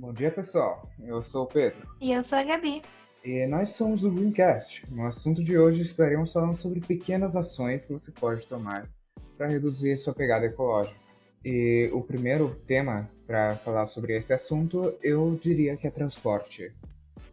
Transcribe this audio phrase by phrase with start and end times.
[0.00, 0.88] Bom dia, pessoal.
[1.00, 1.84] Eu sou o Pedro.
[2.00, 2.82] E eu sou a Gabi.
[3.24, 4.86] E nós somos o Greencast.
[4.88, 8.88] No assunto de hoje estaremos falando sobre pequenas ações que você pode tomar
[9.36, 10.96] para reduzir sua pegada ecológica.
[11.44, 16.72] E o primeiro tema para falar sobre esse assunto eu diria que é transporte.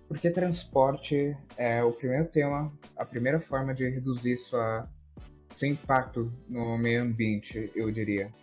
[0.08, 4.90] Porque transporte é o primeiro tema, a primeira forma de reduzir sua,
[5.52, 8.34] seu impacto no meio ambiente, eu diria.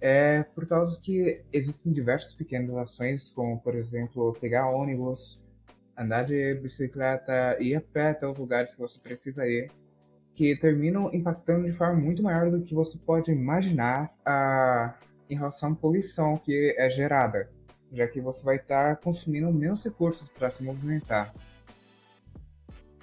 [0.00, 5.44] É por causa que existem diversas pequenas ações, como por exemplo pegar ônibus,
[5.96, 9.70] andar de bicicleta, ir a pé até os lugares que você precisa ir,
[10.34, 14.94] que terminam impactando de forma muito maior do que você pode imaginar a,
[15.28, 17.50] em relação à poluição que é gerada,
[17.92, 21.34] já que você vai estar consumindo menos recursos para se movimentar.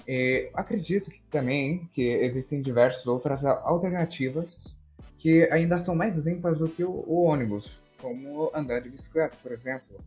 [0.07, 4.76] E acredito que também que existem diversas outras alternativas
[5.17, 9.51] que ainda são mais limpas do que o, o ônibus, como andar de bicicleta, por
[9.51, 9.97] exemplo,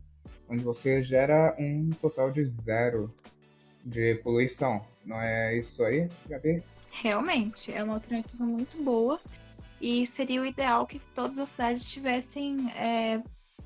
[0.49, 3.13] onde você gera um total de zero
[3.85, 4.85] de poluição.
[5.05, 6.63] Não é isso aí, Gabi?
[6.91, 9.19] Realmente, é uma alternativa muito boa
[9.81, 13.23] e seria o ideal que todas as cidades tivessem é,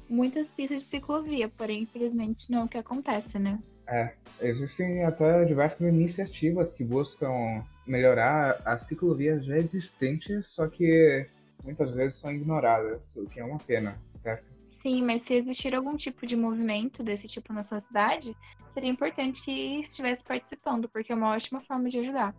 [0.09, 3.59] muitas pistas de ciclovia, porém, infelizmente, não é o que acontece, né?
[3.87, 11.27] É, existem até diversas iniciativas que buscam melhorar as ciclovias já existentes, só que
[11.63, 14.45] muitas vezes são ignoradas, o que é uma pena, certo?
[14.69, 18.37] Sim, mas se existir algum tipo de movimento desse tipo na sua cidade,
[18.69, 22.35] seria importante que estivesse participando, porque é uma ótima forma de ajudar.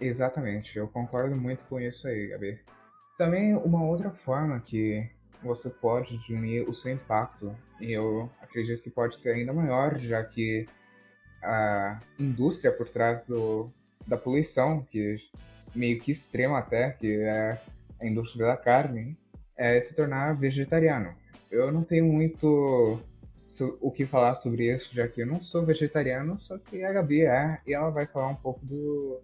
[0.00, 2.60] Exatamente, eu concordo muito com isso aí, Gabi.
[3.18, 5.08] Também uma outra forma que
[5.42, 10.22] você pode diminuir o seu impacto, e eu acredito que pode ser ainda maior, já
[10.22, 10.68] que
[11.42, 13.72] a indústria por trás do,
[14.06, 15.16] da poluição, que
[15.74, 17.60] meio que extrema até, que é
[18.00, 19.16] a indústria da carne,
[19.56, 21.14] é se tornar vegetariano.
[21.50, 23.00] Eu não tenho muito
[23.80, 27.22] o que falar sobre isso, já que eu não sou vegetariano, só que a Gabi
[27.22, 29.20] é, e ela vai falar um pouco do,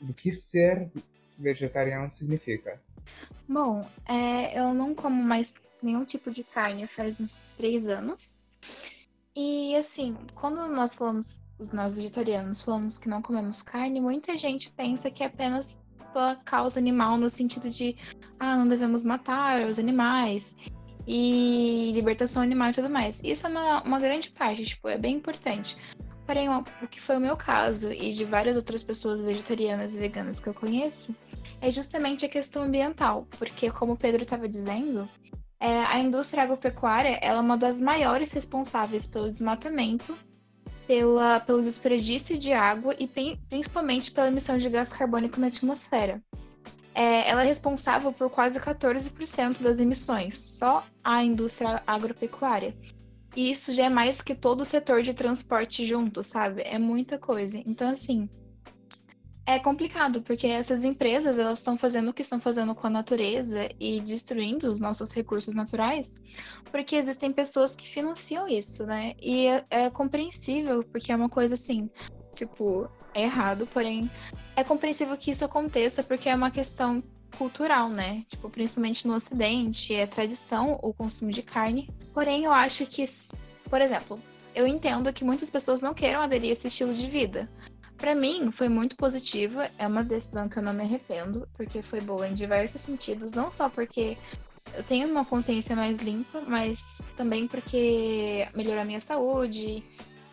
[0.00, 0.88] do que ser
[1.36, 2.80] vegetariano significa.
[3.48, 8.44] Bom, é, eu não como mais nenhum tipo de carne faz uns três anos.
[9.34, 15.10] E assim, quando nós falamos, nós vegetarianos falamos que não comemos carne, muita gente pensa
[15.10, 17.96] que é apenas pela causa animal, no sentido de,
[18.38, 20.56] ah, não devemos matar os animais
[21.06, 23.22] e libertação animal e tudo mais.
[23.24, 25.76] Isso é uma, uma grande parte, tipo, é bem importante.
[26.26, 30.38] Porém, o que foi o meu caso e de várias outras pessoas vegetarianas e veganas
[30.38, 31.16] que eu conheço,
[31.60, 35.08] é justamente a questão ambiental, porque como o Pedro estava dizendo,
[35.60, 40.16] é, a indústria agropecuária ela é uma das maiores responsáveis pelo desmatamento
[40.86, 43.08] pela, pelo desperdício de água e
[43.48, 46.22] principalmente pela emissão de gás carbônico na atmosfera.
[46.94, 52.74] É, ela é responsável por quase 14% das emissões, só a indústria agropecuária.
[53.34, 56.62] E isso já é mais que todo o setor de transporte junto, sabe?
[56.62, 57.58] É muita coisa.
[57.64, 58.28] Então, assim,
[59.44, 63.68] é complicado, porque essas empresas elas estão fazendo o que estão fazendo com a natureza
[63.78, 66.20] e destruindo os nossos recursos naturais,
[66.70, 69.14] porque existem pessoas que financiam isso, né?
[69.20, 71.90] E é, é compreensível, porque é uma coisa assim,
[72.34, 74.08] tipo, é errado, porém
[74.56, 77.02] é compreensível que isso aconteça porque é uma questão
[77.36, 78.24] cultural, né?
[78.28, 81.88] Tipo, principalmente no Ocidente, é tradição o consumo de carne.
[82.12, 83.04] Porém, eu acho que,
[83.68, 84.20] por exemplo,
[84.54, 87.48] eu entendo que muitas pessoas não queiram aderir a esse estilo de vida.
[87.96, 89.70] Para mim, foi muito positiva.
[89.78, 93.32] É uma decisão que eu não me arrependo, porque foi boa em diversos sentidos.
[93.32, 94.16] Não só porque
[94.74, 99.84] eu tenho uma consciência mais limpa, mas também porque melhorou a minha saúde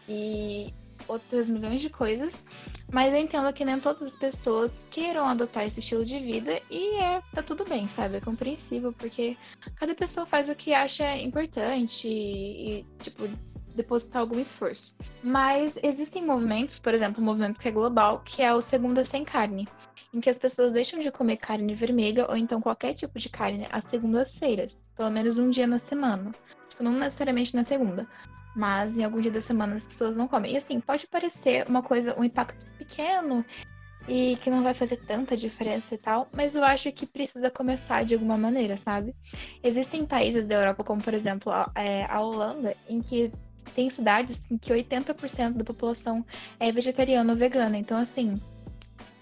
[0.07, 0.73] e
[1.07, 2.45] outras milhões de coisas,
[2.91, 6.95] mas eu entendo que nem todas as pessoas queiram adotar esse estilo de vida e
[6.95, 8.17] é tá tudo bem, sabe?
[8.17, 9.37] É compreensível porque
[9.75, 13.27] cada pessoa faz o que acha importante e, e tipo
[13.75, 14.93] depositar algum esforço.
[15.23, 19.23] Mas existem movimentos, por exemplo, um movimento que é global, que é o Segunda Sem
[19.23, 19.67] Carne,
[20.13, 23.67] em que as pessoas deixam de comer carne vermelha ou então qualquer tipo de carne
[23.71, 26.31] às segundas-feiras, pelo menos um dia na semana.
[26.69, 28.07] Tipo, não necessariamente na segunda,
[28.55, 30.53] mas em algum dia da semana as pessoas não comem.
[30.53, 33.45] E assim, pode parecer uma coisa, um impacto pequeno
[34.07, 38.03] e que não vai fazer tanta diferença e tal, mas eu acho que precisa começar
[38.03, 39.13] de alguma maneira, sabe?
[39.63, 43.31] Existem países da Europa, como por exemplo a, é, a Holanda, em que
[43.75, 46.25] tem cidades em que 80% da população
[46.59, 47.77] é vegetariana ou vegana.
[47.77, 48.41] Então, assim,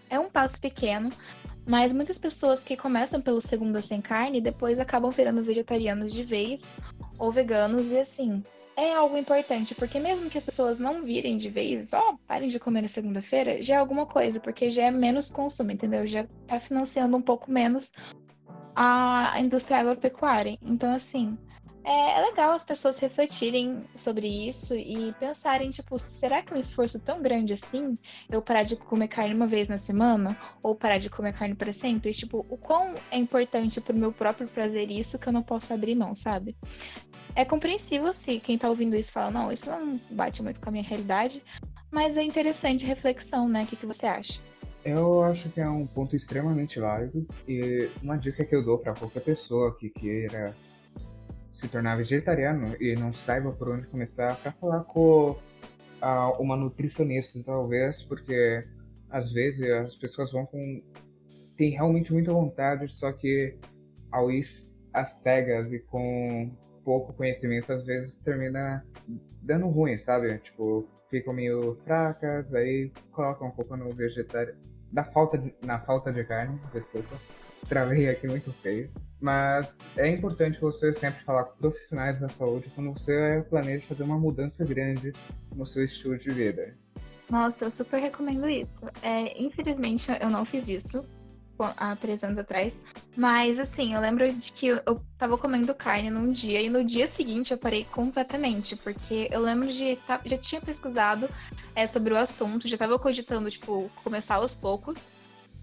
[0.10, 1.10] é um passo pequeno,
[1.66, 6.78] mas muitas pessoas que começam pelo segundo sem carne depois acabam virando vegetarianos de vez
[7.20, 8.42] ou veganos e assim,
[8.78, 12.48] é algo importante, porque mesmo que as pessoas não virem de vez, ó, oh, parem
[12.48, 16.06] de comer na segunda-feira, já é alguma coisa, porque já é menos consumo, entendeu?
[16.06, 17.92] Já tá financiando um pouco menos
[18.76, 20.56] a indústria agropecuária.
[20.62, 21.36] Então, assim,
[21.88, 27.00] é, é legal as pessoas refletirem sobre isso e pensarem, tipo, será que um esforço
[27.00, 27.98] tão grande assim
[28.30, 30.38] eu parar de comer carne uma vez na semana?
[30.62, 32.12] Ou parar de comer carne para sempre?
[32.12, 35.96] Tipo, o quão é importante pro meu próprio prazer isso que eu não posso abrir
[35.96, 36.58] mão, sabe?
[37.34, 40.72] É compreensível se quem tá ouvindo isso fala, não, isso não bate muito com a
[40.74, 41.42] minha realidade,
[41.90, 43.62] mas é interessante reflexão, né?
[43.62, 44.42] O que, que você acha?
[44.84, 48.94] Eu acho que é um ponto extremamente válido e uma dica que eu dou para
[48.94, 50.54] qualquer pessoa que queira
[51.58, 57.42] se tornar vegetariano e não saiba por onde começar, para falar com uh, uma nutricionista,
[57.44, 58.64] talvez, porque
[59.10, 60.84] às vezes as pessoas vão com.
[61.58, 63.58] tem realmente muita vontade, só que
[64.12, 64.46] ao ir
[64.94, 66.56] às cegas e com
[66.86, 68.86] pouco conhecimento, às vezes termina
[69.42, 70.38] dando ruim, sabe?
[70.38, 74.62] Tipo, ficam meio fracas, aí colocam um pouco no vegetariano.
[74.92, 75.56] Da falta de...
[75.66, 77.18] na falta de carne, desculpa.
[77.68, 78.90] Travei aqui muito feio.
[79.20, 84.18] Mas é importante você sempre falar com profissionais da saúde quando você planeja fazer uma
[84.18, 85.12] mudança grande
[85.56, 86.76] no seu estilo de vida.
[87.30, 88.86] Nossa, eu super recomendo isso.
[89.02, 91.04] É, infelizmente, eu não fiz isso
[91.60, 92.78] há três anos atrás.
[93.16, 97.08] Mas, assim, eu lembro de que eu tava comendo carne num dia e no dia
[97.08, 98.76] seguinte eu parei completamente.
[98.76, 99.96] Porque eu lembro de.
[100.08, 101.28] Tá, já tinha pesquisado
[101.76, 105.17] é, sobre o assunto, já tava cogitando, tipo, começar aos poucos.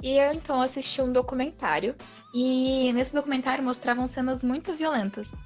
[0.05, 1.97] E eu então assisti um documentário.
[2.35, 5.43] E nesse documentário mostravam cenas muito violentas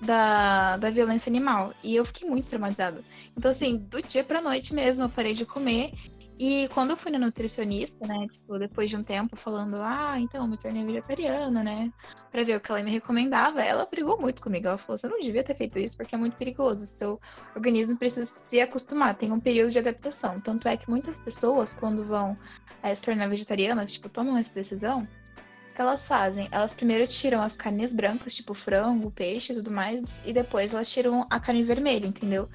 [0.00, 1.74] da, da violência animal.
[1.84, 3.04] E eu fiquei muito traumatizada.
[3.36, 5.92] Então, assim, do dia pra noite mesmo, eu parei de comer.
[6.40, 10.46] E quando eu fui na nutricionista, né, tipo, depois de um tempo falando, ah, então,
[10.46, 11.92] me tornei vegetariana, né,
[12.30, 14.68] pra ver o que ela me recomendava, ela brigou muito comigo.
[14.68, 17.20] Ela falou, você não devia ter feito isso porque é muito perigoso, seu
[17.56, 20.40] organismo precisa se acostumar, tem um período de adaptação.
[20.40, 22.36] Tanto é que muitas pessoas, quando vão
[22.84, 26.48] é, se tornar vegetarianas, tipo, tomam essa decisão, o que elas fazem?
[26.52, 30.88] Elas primeiro tiram as carnes brancas, tipo frango, peixe e tudo mais, e depois elas
[30.88, 32.48] tiram a carne vermelha, entendeu?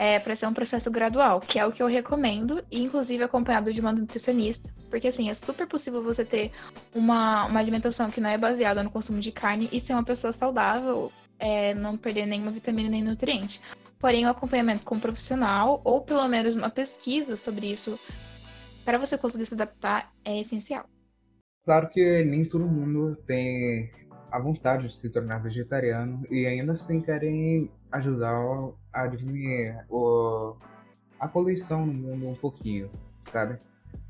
[0.00, 3.70] É, para ser um processo gradual, que é o que eu recomendo, e inclusive acompanhado
[3.70, 6.50] de uma nutricionista, porque assim, é super possível você ter
[6.94, 10.32] uma, uma alimentação que não é baseada no consumo de carne e ser uma pessoa
[10.32, 13.60] saudável, é, não perder nenhuma vitamina nem nutriente.
[13.98, 18.00] Porém, o acompanhamento com um profissional, ou pelo menos uma pesquisa sobre isso,
[18.86, 20.86] para você conseguir se adaptar, é essencial.
[21.62, 23.90] Claro que nem todo mundo tem
[24.30, 28.38] a vontade de se tornar vegetariano e ainda assim querem ajudar
[28.92, 30.54] a diminuir o,
[31.18, 32.90] a poluição no mundo um pouquinho,
[33.22, 33.58] sabe?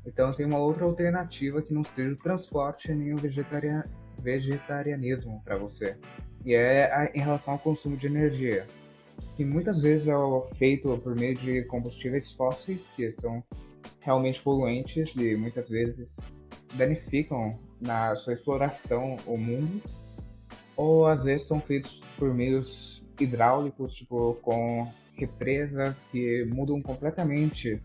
[0.05, 3.83] Então tem uma outra alternativa que não seja o transporte nem o vegetarian,
[4.21, 5.97] vegetarianismo para você.
[6.45, 8.65] E é a, em relação ao consumo de energia,
[9.35, 10.13] que muitas vezes é
[10.55, 13.43] feito por meio de combustíveis fósseis, que são
[13.99, 16.17] realmente poluentes e muitas vezes
[16.73, 19.81] danificam na sua exploração o mundo,
[20.81, 27.79] ou às vezes são feitos por meios hidráulicos, tipo, com represas que mudam completamente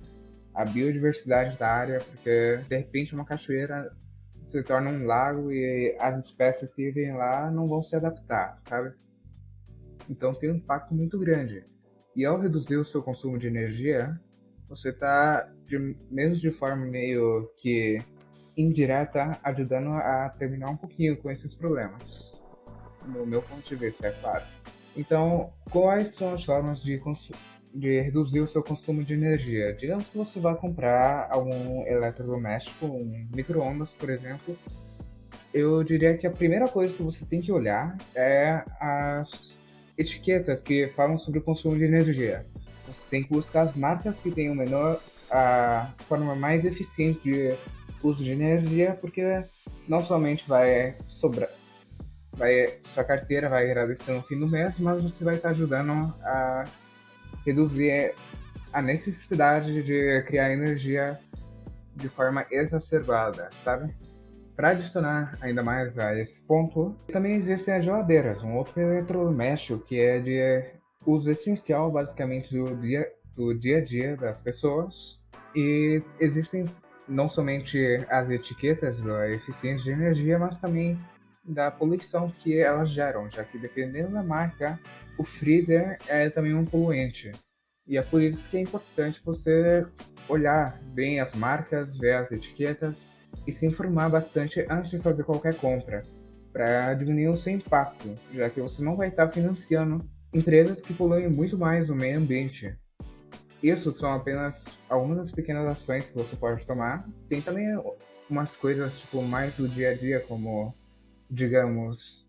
[0.54, 3.94] a biodiversidade da área, porque de repente uma cachoeira
[4.46, 8.94] se torna um lago e as espécies que vivem lá não vão se adaptar, sabe?
[10.08, 11.64] Então tem um impacto muito grande.
[12.14, 14.18] E ao reduzir o seu consumo de energia,
[14.71, 15.47] você está,
[16.11, 17.99] mesmo de forma meio que
[18.56, 22.46] indireta, ajudando a terminar um pouquinho com esses problemas.
[23.06, 24.44] No meu ponto de vista, é claro.
[24.96, 27.00] Então, quais são as formas de,
[27.75, 29.75] de reduzir o seu consumo de energia?
[29.75, 34.56] Digamos que você vai comprar algum eletrodoméstico, um micro-ondas, por exemplo.
[35.52, 39.60] Eu diria que a primeira coisa que você tem que olhar é as
[39.96, 42.46] etiquetas que falam sobre o consumo de energia.
[42.86, 47.56] Você tem que buscar as marcas que têm o menor, a forma mais eficiente de
[48.02, 49.44] uso de energia, porque
[49.88, 51.50] não somente vai sobrar,
[52.37, 56.64] vai, sua carteira vai agradecer no fim do mês, mas você vai estar ajudando a
[57.45, 58.14] reduzir
[58.73, 61.19] a necessidade de criar energia
[61.95, 63.95] de forma exacerbada, sabe?
[64.55, 69.99] Para adicionar ainda mais a esse ponto, também existem as geladeiras, um outro eletrodoméstico que
[70.00, 70.64] é de
[71.07, 75.21] uso essencial basicamente do dia, do dia a dia das pessoas.
[75.55, 76.64] E existem
[77.09, 77.78] não somente
[78.11, 80.99] as etiquetas da eficiência de energia, mas também
[81.47, 84.79] da poluição que elas geram, já que dependendo da marca,
[85.19, 87.31] o freezer é também um poluente.
[87.87, 89.87] E é por isso que é importante você
[90.29, 93.07] olhar bem as marcas, ver as etiquetas
[93.47, 96.03] e se informar bastante antes de fazer qualquer compra,
[96.53, 101.29] para diminuir o seu impacto, já que você não vai estar financiando empresas que poluem
[101.29, 102.75] muito mais o meio ambiente.
[103.62, 107.09] Isso são apenas algumas das pequenas ações que você pode tomar.
[107.29, 107.67] Tem também
[108.29, 110.75] umas coisas tipo mais do dia a dia, como
[111.30, 112.28] digamos,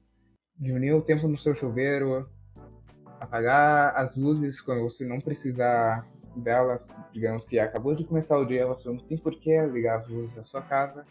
[0.57, 2.29] diminuir o tempo no seu chuveiro,
[3.19, 6.89] apagar as luzes quando você não precisar delas.
[7.11, 10.35] Digamos que acabou de começar o dia, você não tem por que ligar as luzes
[10.35, 11.05] da sua casa.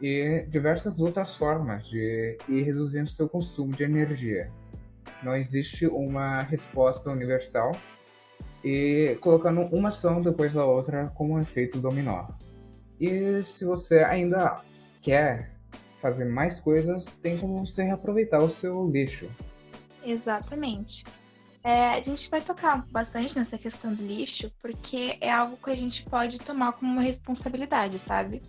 [0.00, 4.50] E diversas outras formas de ir reduzindo seu consumo de energia.
[5.22, 7.72] Não existe uma resposta universal
[8.62, 12.28] e colocando uma ação depois da outra como um efeito dominó.
[13.00, 14.62] E se você ainda
[15.02, 15.57] quer
[16.00, 19.28] fazer mais coisas, tem como você reaproveitar o seu lixo.
[20.04, 21.04] Exatamente.
[21.64, 25.74] É, a gente vai tocar bastante nessa questão do lixo, porque é algo que a
[25.74, 28.42] gente pode tomar como uma responsabilidade, sabe?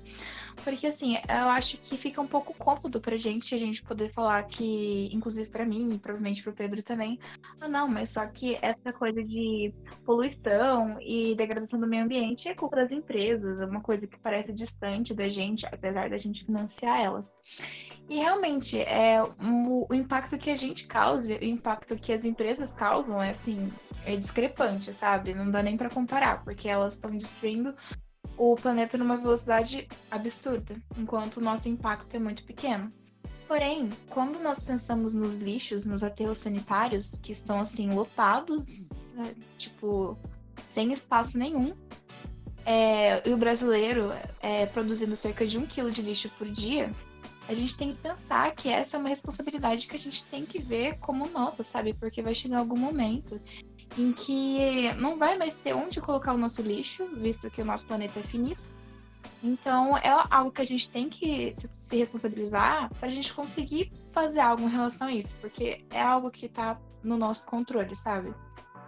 [0.63, 4.44] Porque, assim, eu acho que fica um pouco cômodo pra gente a gente poder falar
[4.44, 7.20] que, inclusive para mim e provavelmente pro Pedro também,
[7.60, 9.74] ah, não, mas só que essa coisa de
[10.06, 14.54] poluição e degradação do meio ambiente é culpa das empresas, é uma coisa que parece
[14.54, 17.42] distante da gente, apesar da gente financiar elas.
[18.10, 22.72] E realmente, é, o, o impacto que a gente causa, o impacto que as empresas
[22.72, 23.72] causam é, assim,
[24.04, 25.36] é discrepante, sabe?
[25.36, 27.75] Não dá nem para comparar, porque elas estão destruindo
[28.36, 32.89] o planeta numa velocidade absurda, enquanto o nosso impacto é muito pequeno.
[33.48, 40.18] Porém, quando nós pensamos nos lixos, nos aterros sanitários, que estão assim lotados, né, tipo,
[40.68, 41.75] sem espaço nenhum,
[42.66, 44.12] é, e o brasileiro
[44.42, 46.92] é, produzindo cerca de um quilo de lixo por dia,
[47.50, 50.60] a gente tem que pensar que essa é uma responsabilidade que a gente tem que
[50.60, 51.96] ver como nossa, sabe?
[51.96, 53.41] Porque vai chegar algum momento
[53.98, 57.88] em que não vai mais ter onde colocar o nosso lixo, visto que o nosso
[57.88, 58.72] planeta é finito.
[59.41, 64.41] Então, é algo que a gente tem que se responsabilizar para a gente conseguir fazer
[64.41, 68.32] algo em relação a isso, porque é algo que está no nosso controle, sabe?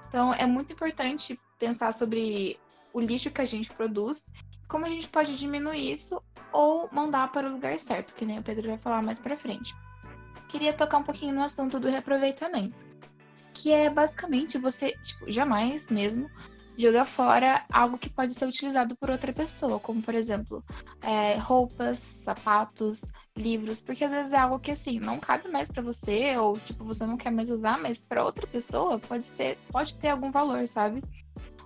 [0.07, 2.59] Então, é muito importante pensar sobre
[2.93, 4.31] o lixo que a gente produz,
[4.71, 6.21] como a gente pode diminuir isso
[6.53, 9.75] ou mandar para o lugar certo, que nem o Pedro vai falar mais para frente.
[10.47, 12.89] Queria tocar um pouquinho no assunto do reaproveitamento
[13.61, 16.27] que é basicamente você, tipo, jamais mesmo
[16.75, 20.63] jogar fora algo que pode ser utilizado por outra pessoa, como por exemplo,
[21.03, 25.83] é, roupas, sapatos, livros, porque às vezes é algo que assim não cabe mais para
[25.83, 29.95] você ou tipo você não quer mais usar, mas para outra pessoa pode ser, pode
[29.97, 31.03] ter algum valor, sabe?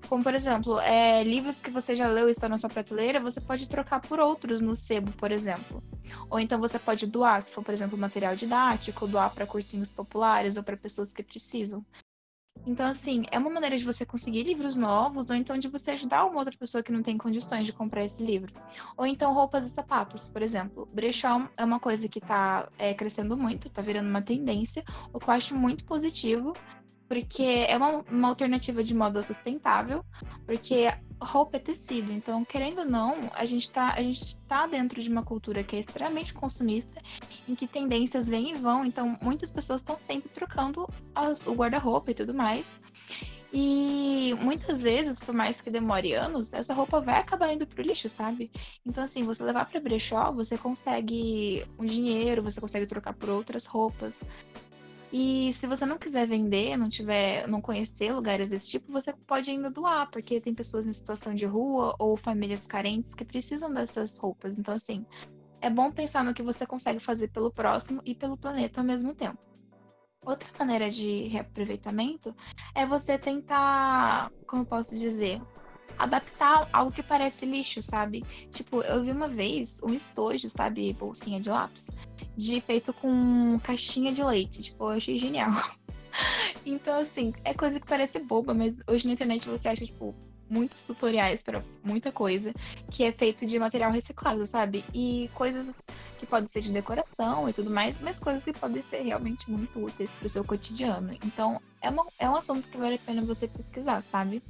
[0.08, 3.42] Como, por exemplo, é, livros que você já leu e estão na sua prateleira, você
[3.42, 5.84] pode trocar por outros no sebo, por exemplo.
[6.30, 10.58] Ou então você pode doar, se for, por exemplo, material didático, doar para cursinhos populares
[10.58, 11.84] ou para pessoas que precisam.
[12.66, 16.26] Então, assim, é uma maneira de você conseguir livros novos, ou então de você ajudar
[16.26, 18.52] uma outra pessoa que não tem condições de comprar esse livro.
[18.98, 20.88] Ou então roupas e sapatos, por exemplo.
[20.92, 24.84] Brechó é uma coisa que está é, crescendo muito, está virando uma tendência,
[25.14, 26.54] o que eu acho muito positivo
[27.08, 30.04] porque é uma, uma alternativa de moda sustentável,
[30.46, 33.96] porque roupa é tecido, então, querendo ou não, a gente está
[34.48, 37.02] tá dentro de uma cultura que é extremamente consumista,
[37.48, 42.12] em que tendências vêm e vão, então muitas pessoas estão sempre trocando as, o guarda-roupa
[42.12, 42.80] e tudo mais.
[43.58, 48.10] E muitas vezes, por mais que demore anos, essa roupa vai acabar indo pro lixo,
[48.10, 48.52] sabe?
[48.86, 53.66] Então, assim, você levar para brechó, você consegue um dinheiro, você consegue trocar por outras
[53.66, 54.26] roupas.
[55.18, 59.50] E se você não quiser vender, não tiver, não conhecer lugares desse tipo, você pode
[59.50, 64.18] ainda doar, porque tem pessoas em situação de rua ou famílias carentes que precisam dessas
[64.18, 64.58] roupas.
[64.58, 65.06] Então, assim,
[65.62, 69.16] é bom pensar no que você consegue fazer pelo próximo e pelo planeta ao mesmo
[69.16, 69.38] tempo.
[70.26, 72.36] Outra maneira de reaproveitamento
[72.76, 75.42] é você tentar, como eu posso dizer,
[75.98, 78.24] adaptar algo que parece lixo, sabe?
[78.52, 81.90] Tipo, eu vi uma vez um estojo, sabe, bolsinha de lápis,
[82.36, 84.62] de feito com caixinha de leite.
[84.62, 85.52] Tipo, eu achei genial.
[86.66, 90.16] então, assim, é coisa que parece boba, mas hoje na internet você acha, tipo,
[90.50, 92.54] muitos tutoriais para muita coisa
[92.90, 94.84] que é feito de material reciclado, sabe?
[94.94, 95.86] E coisas
[96.18, 99.84] que podem ser de decoração e tudo mais, mas coisas que podem ser realmente muito
[99.84, 101.18] úteis para o seu cotidiano.
[101.24, 104.42] Então, é, uma, é um assunto que vale a pena você pesquisar, sabe?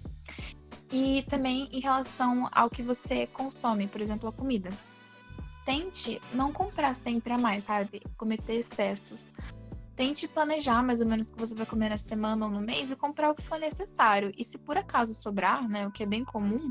[0.92, 4.70] E também em relação ao que você consome, por exemplo, a comida.
[5.66, 8.02] Tente não comprar sempre a mais, sabe?
[8.18, 9.34] Cometer excessos.
[9.96, 12.92] Tente planejar mais ou menos o que você vai comer na semana ou no mês
[12.92, 14.32] e comprar o que for necessário.
[14.38, 16.70] E se por acaso sobrar, né, o que é bem comum,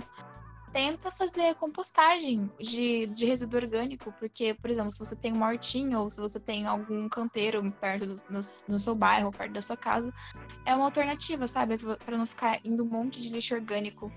[0.75, 6.01] tenta fazer compostagem de, de resíduo orgânico, porque, por exemplo, se você tem uma hortinha
[6.01, 9.77] ou se você tem algum canteiro perto do, no, no seu bairro, perto da sua
[9.77, 10.13] casa,
[10.67, 11.79] é uma alternativa, sabe?
[11.79, 14.13] Para não ficar indo um monte de lixo orgânico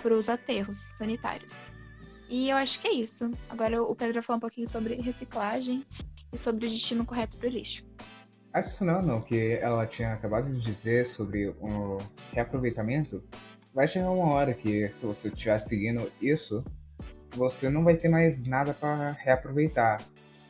[0.00, 1.74] para os aterros sanitários.
[2.28, 3.32] E eu acho que é isso.
[3.48, 5.84] Agora o Pedro vai falar um pouquinho sobre reciclagem
[6.32, 7.84] e sobre o destino correto para o lixo.
[8.52, 11.98] Adicionando o que ela tinha acabado de dizer sobre o
[12.32, 13.22] reaproveitamento,
[13.76, 16.64] vai chegar uma hora que, se você estiver seguindo isso,
[17.34, 19.98] você não vai ter mais nada para reaproveitar.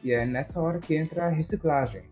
[0.05, 2.05] E é nessa hora que entra a reciclagem.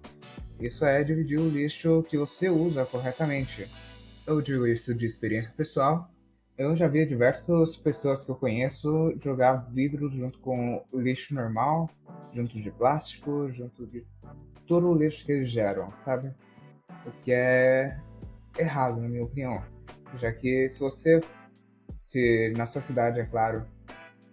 [0.59, 3.71] Isso é dividir o lixo que você usa corretamente.
[4.27, 6.11] Eu digo isso de experiência pessoal.
[6.59, 11.89] Eu já vi diversas pessoas que eu conheço jogar vidro junto com o lixo normal,
[12.33, 14.05] junto de plástico, junto de
[14.67, 16.35] todo o lixo que eles geram, sabe?
[17.07, 17.97] O que é
[18.59, 19.74] errado, na minha opinião.
[20.17, 21.21] Já que se você,
[21.97, 23.67] se na sua cidade, é claro,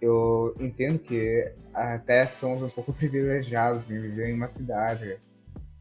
[0.01, 5.17] eu entendo que até somos um pouco privilegiados em viver em uma cidade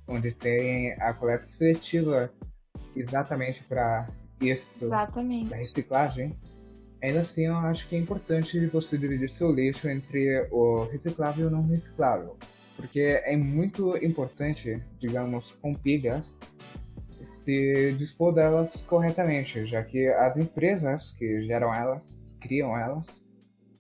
[0.07, 2.33] onde tem a coleta seletiva
[2.97, 4.09] exatamente para
[4.41, 5.51] isso, Exatamente.
[5.51, 6.37] da reciclagem.
[7.03, 11.49] Ainda assim, eu acho que é importante você dividir seu lixo entre o reciclável e
[11.49, 12.37] o não reciclável.
[12.77, 16.41] Porque é muito importante, digamos, com pilhas,
[17.25, 23.23] se dispor delas corretamente, já que as empresas que geram elas, criam elas,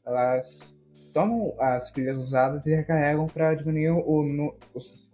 [0.07, 0.77] elas
[1.13, 5.11] tomam as pilhas usadas e recarregam para diminuir o, no, os,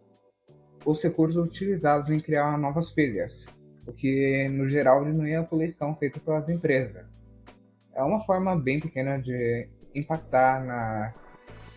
[0.85, 3.47] os recursos utilizados em criar novas pilhas,
[3.87, 7.27] o que no geral diminui a poluição feita pelas empresas.
[7.95, 11.13] É uma forma bem pequena de impactar na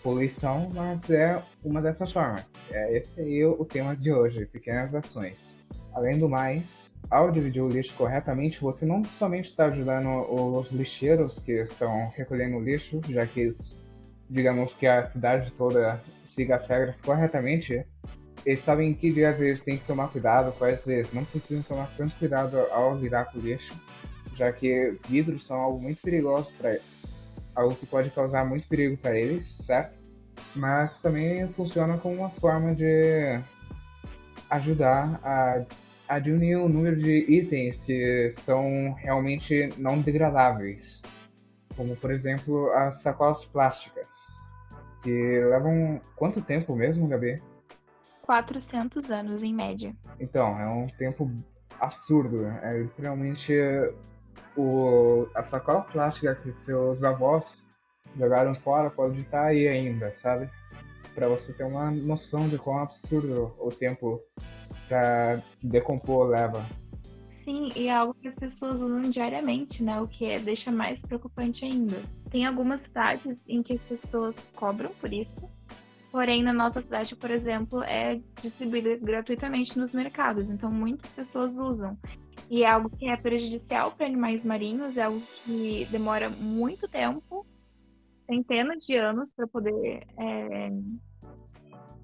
[0.04, 2.50] poluição, mas é uma dessas formas.
[2.72, 5.56] É esse aí o tema de hoje, pequenas ações.
[6.00, 11.42] Além do mais, ao dividir o lixo corretamente, você não somente está ajudando os lixeiros
[11.42, 13.54] que estão recolhendo o lixo, já que,
[14.30, 17.86] digamos que a cidade toda siga as regras corretamente,
[18.46, 21.94] eles sabem em que dias eles têm que tomar cuidado, quais vezes não precisam tomar
[21.98, 23.78] tanto cuidado ao lidar com o lixo,
[24.36, 26.80] já que vidros são algo muito perigoso para
[27.54, 29.98] algo que pode causar muito perigo para eles, certo?
[30.56, 33.44] Mas também funciona como uma forma de
[34.50, 35.62] ajudar a,
[36.10, 41.04] a diminuir o número de itens que são realmente não degradáveis,
[41.78, 44.08] como por exemplo as sacolas plásticas,
[45.04, 47.42] que levam quanto tempo mesmo, Gabi?
[48.24, 49.96] 400 anos em média.
[50.20, 51.32] Então, é um tempo
[51.80, 52.46] absurdo.
[52.64, 53.54] É literalmente
[54.58, 57.64] o, a sacola plástica que seus avós
[58.18, 60.50] jogaram fora pode estar aí ainda, sabe?
[61.20, 64.22] Para você ter uma noção de quão absurdo o tempo
[64.88, 66.66] para se decompor leva.
[67.30, 70.00] Sim, e é algo que as pessoas usam diariamente, né?
[70.00, 71.98] O que é, deixa mais preocupante ainda.
[72.30, 75.46] Tem algumas cidades em que as pessoas cobram por isso,
[76.10, 81.98] porém na nossa cidade, por exemplo, é distribuída gratuitamente nos mercados, então muitas pessoas usam.
[82.50, 87.46] E é algo que é prejudicial para animais marinhos, é algo que demora muito tempo,
[88.20, 90.72] centenas de anos, para poder é,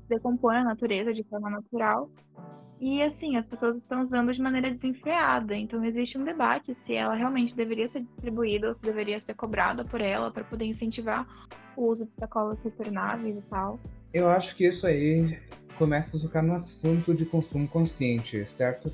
[0.05, 2.09] se decompor na natureza de forma natural.
[2.79, 5.55] E assim, as pessoas estão usando de maneira desenfreada.
[5.55, 9.83] Então existe um debate se ela realmente deveria ser distribuída ou se deveria ser cobrada
[9.83, 11.25] por ela para poder incentivar
[11.75, 13.79] o uso de sacolas retornáveis e tal.
[14.13, 15.39] Eu acho que isso aí
[15.77, 18.91] começa a tocar no assunto de consumo consciente, certo?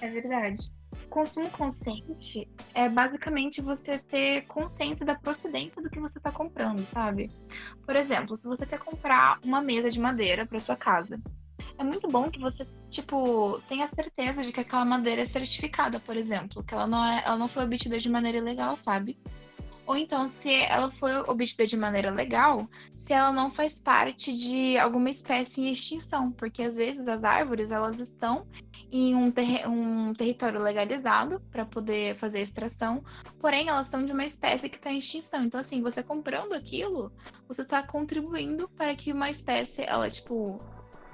[0.00, 0.75] É verdade.
[1.08, 7.30] Consumo consciente é basicamente você ter consciência da procedência do que você está comprando, sabe?
[7.84, 11.20] Por exemplo, se você quer comprar uma mesa de madeira para sua casa,
[11.78, 16.16] é muito bom que você, tipo, tenha certeza de que aquela madeira é certificada, por
[16.16, 19.18] exemplo, que ela não, é, ela não foi obtida de maneira ilegal, sabe?
[19.86, 22.68] Ou então, se ela foi obtida de maneira legal,
[22.98, 27.70] se ela não faz parte de alguma espécie em extinção, porque às vezes as árvores
[27.70, 28.46] elas estão
[28.90, 33.02] em um, ter um território legalizado para poder fazer extração,
[33.38, 35.44] porém elas são de uma espécie que está em extinção.
[35.44, 37.12] Então, assim, você comprando aquilo,
[37.46, 40.60] você está contribuindo para que uma espécie, ela, tipo,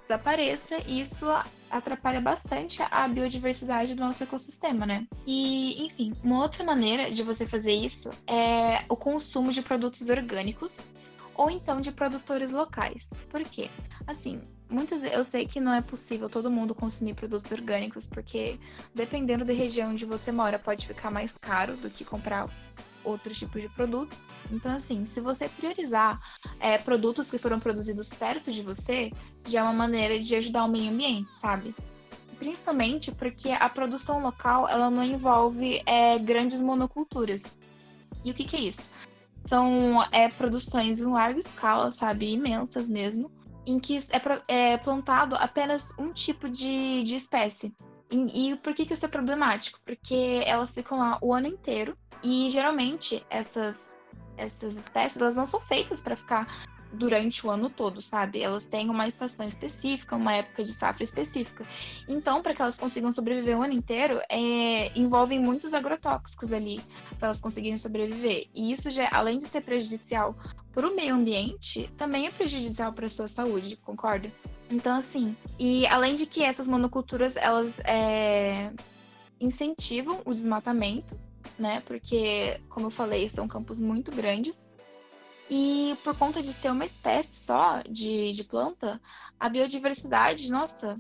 [0.03, 1.27] desapareça e isso
[1.71, 5.07] atrapalha bastante a biodiversidade do nosso ecossistema, né?
[5.27, 10.93] E, enfim, uma outra maneira de você fazer isso é o consumo de produtos orgânicos
[11.35, 13.27] ou então de produtores locais.
[13.31, 13.71] Por quê?
[14.07, 18.59] Assim, muitas eu sei que não é possível todo mundo consumir produtos orgânicos, porque
[18.95, 22.49] dependendo da região onde você mora, pode ficar mais caro do que comprar
[23.05, 24.17] outros tipos de produto.
[24.51, 26.21] Então, assim, se você priorizar
[26.61, 29.12] é, produtos que foram produzidos perto de você,
[29.47, 31.75] já é uma maneira de ajudar o meio ambiente, sabe?
[32.38, 37.57] Principalmente porque a produção local ela não envolve é, grandes monoculturas.
[38.25, 38.93] E o que, que é isso?
[39.45, 42.33] São é, produções em larga escala, sabe?
[42.33, 43.31] Imensas mesmo,
[43.67, 47.75] em que é, é plantado apenas um tipo de, de espécie.
[48.12, 49.81] E, e, por que, que isso é problemático?
[49.87, 53.96] Porque elas ficam lá o ano inteiro e geralmente essas,
[54.37, 56.46] essas espécies elas não são feitas para ficar
[56.92, 58.42] durante o ano todo, sabe?
[58.42, 61.66] Elas têm uma estação específica, uma época de safra específica.
[62.07, 66.83] Então, para que elas consigam sobreviver o ano inteiro, é, envolvem muitos agrotóxicos ali
[67.18, 68.46] para elas conseguirem sobreviver.
[68.55, 70.37] E isso já, além de ser prejudicial
[70.75, 74.31] para o meio ambiente, também é prejudicial para a sua saúde, concorda?
[74.73, 78.73] Então, assim, e além de que essas monoculturas, elas é,
[79.39, 81.15] incentivam o desmatamento,
[81.59, 81.83] né?
[81.83, 84.73] Porque, como eu falei, são campos muito grandes.
[85.51, 88.99] E por conta de ser uma espécie só de, de planta,
[89.39, 90.99] a biodiversidade, nossa,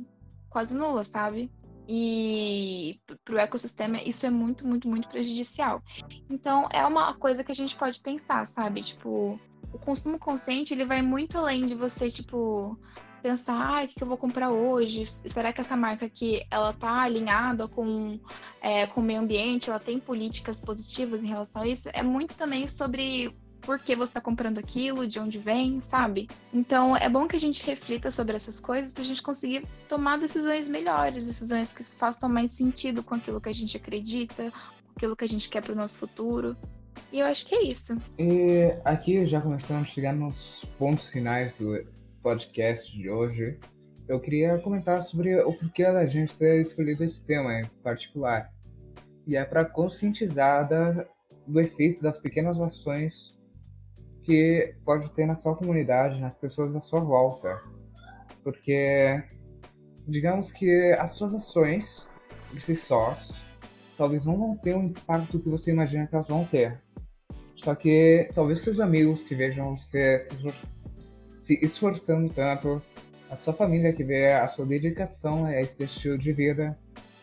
[0.50, 1.50] quase nula, sabe?
[1.88, 5.82] E para o ecossistema isso é muito, muito, muito prejudicial.
[6.28, 8.82] Então é uma coisa que a gente pode pensar, sabe?
[8.82, 9.40] Tipo,
[9.72, 12.78] o consumo consciente ele vai muito além de você, tipo,
[13.22, 15.04] pensar, ah, o que eu vou comprar hoje?
[15.04, 18.18] Será que essa marca aqui ela tá alinhada com,
[18.60, 19.70] é, com o meio ambiente?
[19.70, 21.88] Ela tem políticas positivas em relação a isso?
[21.92, 26.28] É muito também sobre por que você está comprando aquilo, de onde vem, sabe?
[26.52, 30.18] Então é bom que a gente reflita sobre essas coisas para a gente conseguir tomar
[30.18, 35.16] decisões melhores, decisões que façam mais sentido com aquilo que a gente acredita, com aquilo
[35.16, 36.56] que a gente quer para o nosso futuro.
[37.12, 37.96] E eu acho que é isso.
[38.18, 43.58] E aqui já começando a chegar nos pontos finais do podcast de hoje,
[44.08, 48.50] eu queria comentar sobre o porquê da gente ter escolhido esse tema em particular.
[49.26, 51.06] E é para conscientizar da,
[51.46, 53.36] do efeito das pequenas ações
[54.22, 57.60] que pode ter na sua comunidade, nas pessoas à sua volta.
[58.44, 59.22] Porque,
[60.06, 62.08] digamos que as suas ações,
[62.50, 63.32] por si sós,
[63.96, 66.80] talvez não vão ter o impacto que você imagina que elas vão ter.
[67.56, 70.36] Só que talvez seus amigos que vejam você se
[71.42, 72.80] se esforçando tanto,
[73.28, 76.78] a sua família que vê a sua dedicação a esse estilo de vida,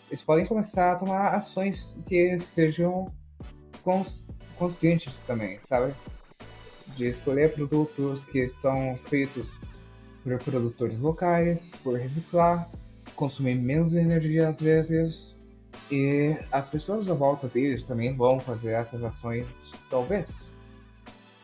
[0.10, 3.10] eles podem começar a tomar ações que sejam
[3.82, 4.28] cons
[4.58, 5.94] conscientes também, sabe?
[6.98, 9.50] De escolher produtos que são feitos
[10.22, 12.70] por produtores locais, por reciclar,
[13.16, 15.34] consumir menos energia às vezes,
[15.90, 19.48] e as pessoas à volta deles também vão fazer essas ações,
[19.90, 20.52] talvez.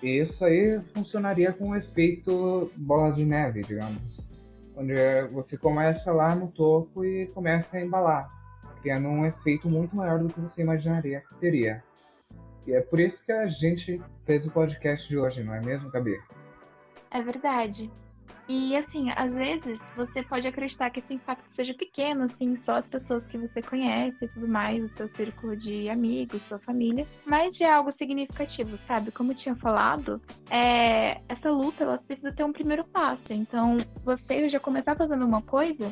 [0.06, 4.20] Isso aí funcionaria com um efeito bola de neve, digamos.
[4.78, 4.94] Onde
[5.32, 8.30] você começa lá no topo e começa a embalar,
[8.84, 11.84] criando um efeito muito maior do que você imaginaria que teria.
[12.68, 15.90] E é por isso que a gente fez o podcast de hoje, não é mesmo,
[15.90, 16.20] Gabi?
[17.10, 17.92] É verdade.
[18.48, 22.88] E assim, às vezes você pode acreditar que esse impacto seja pequeno, assim, só as
[22.88, 27.58] pessoas que você conhece e tudo mais, o seu círculo de amigos, sua família, mas
[27.58, 29.12] já é algo significativo, sabe?
[29.12, 31.22] Como eu tinha falado, é...
[31.28, 33.34] essa luta ela precisa ter um primeiro passo.
[33.34, 35.92] Então, você já começar fazendo uma coisa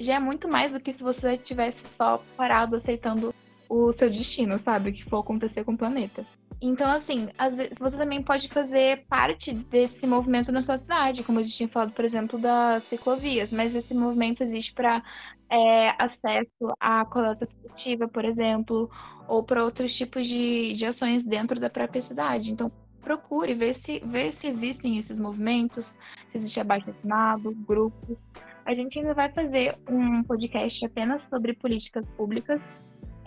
[0.00, 3.34] já é muito mais do que se você tivesse só parado aceitando
[3.68, 4.90] o seu destino, sabe?
[4.90, 6.26] O que for acontecer com o planeta.
[6.62, 11.38] Então, assim, às vezes você também pode fazer parte desse movimento na sua cidade, como
[11.38, 15.02] a gente tinha falado, por exemplo, das ciclovias, mas esse movimento existe para
[15.50, 18.90] é, acesso à coleta seletiva, por exemplo,
[19.26, 22.52] ou para outros tipos de, de ações dentro da própria cidade.
[22.52, 22.70] Então,
[23.00, 28.28] procure ver se, ver se existem esses movimentos, se existe abaixo assinado, grupos.
[28.66, 32.60] A gente ainda vai fazer um podcast apenas sobre políticas públicas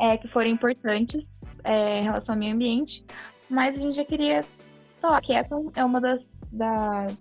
[0.03, 3.05] é, que foram importantes é, em relação ao meio ambiente,
[3.49, 4.43] mas a gente já queria
[5.01, 7.17] falar que essa é uma das, das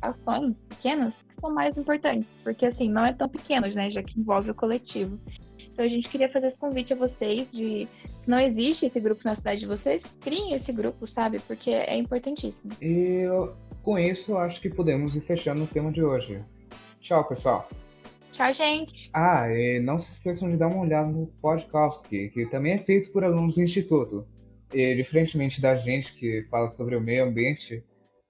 [0.00, 4.18] ações pequenas que são mais importantes, porque assim, não é tão pequeno, né, já que
[4.18, 5.18] envolve o coletivo.
[5.58, 7.86] Então a gente queria fazer esse convite a vocês de
[8.20, 11.38] se não existe esse grupo na cidade de vocês, criem esse grupo, sabe?
[11.40, 12.72] Porque é importantíssimo.
[12.80, 13.24] E
[13.82, 16.42] com isso, acho que podemos ir fechando o tema de hoje.
[17.00, 17.68] Tchau, pessoal.
[18.32, 19.10] Tchau, gente.
[19.12, 23.12] Ah, e não se esqueçam de dar uma olhada no podcast, que, também é feito
[23.12, 24.26] por alunos do Instituto.
[24.72, 27.84] E, diferentemente da gente que fala sobre o meio ambiente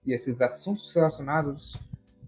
[0.05, 1.79] e esses assuntos relacionados,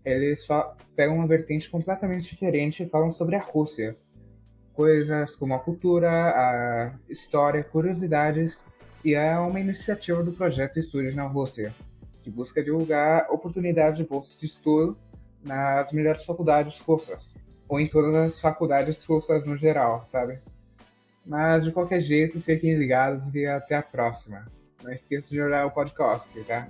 [0.05, 3.99] eles só pegam uma vertente completamente diferente e falam sobre a Rússia.
[4.73, 8.65] Coisas como a cultura, a história, curiosidades,
[9.05, 11.75] e é uma iniciativa do projeto Estudos na Rússia,
[12.23, 14.97] que busca divulgar oportunidades de bolsa de estudo
[15.45, 17.35] nas melhores faculdades russas
[17.69, 20.39] ou em todas as faculdades russas no geral, sabe?
[21.25, 24.47] Mas de qualquer jeito, fiquem ligados e até a próxima.
[24.83, 26.69] Não esqueça de olhar o podcast, tá?